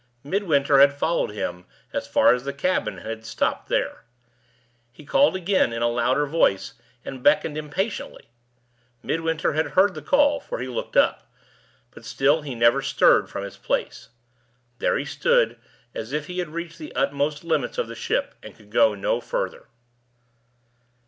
Midwinter 0.23 0.79
had 0.79 0.95
followed 0.97 1.29
him 1.29 1.65
as 1.93 2.07
far 2.07 2.33
as 2.33 2.43
the 2.43 2.53
cabin, 2.53 2.97
and 2.97 3.05
had 3.07 3.23
stopped 3.23 3.69
there. 3.69 4.03
He 4.91 5.05
called 5.05 5.35
again 5.35 5.71
in 5.71 5.83
a 5.83 5.87
louder 5.89 6.25
voice, 6.25 6.73
and 7.05 7.21
beckoned 7.21 7.55
impatiently. 7.55 8.27
Midwinter 9.03 9.53
had 9.53 9.67
heard 9.77 9.93
the 9.93 10.01
call, 10.01 10.39
for 10.39 10.57
he 10.57 10.67
looked 10.67 10.97
up, 10.97 11.31
but 11.91 12.03
still 12.03 12.41
he 12.41 12.55
never 12.55 12.81
stirred 12.81 13.29
from 13.29 13.43
his 13.43 13.57
place. 13.57 14.09
There 14.79 14.97
he 14.97 15.05
stood, 15.05 15.59
as 15.93 16.11
if 16.13 16.25
he 16.25 16.39
had 16.39 16.49
reached 16.49 16.79
the 16.79 16.95
utmost 16.95 17.43
limits 17.43 17.77
of 17.77 17.87
the 17.87 17.93
ship 17.93 18.33
and 18.41 18.55
could 18.57 18.71
go 18.71 18.95
no 18.95 19.21
further. 19.21 19.67